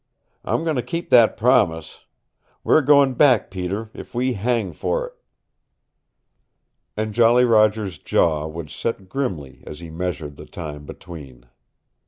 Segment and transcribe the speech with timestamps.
[0.43, 2.05] I'm going to keep that promise.
[2.63, 5.13] We're going back, Peter, if we hang for it!"
[6.97, 11.45] And Jolly Roger's jaw would set grimly as he measured the time between.